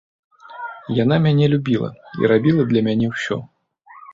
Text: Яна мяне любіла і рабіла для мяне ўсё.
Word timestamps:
Яна 1.03 1.15
мяне 1.27 1.45
любіла 1.55 1.89
і 2.23 2.33
рабіла 2.35 2.67
для 2.73 2.81
мяне 2.89 3.07
ўсё. 3.17 3.41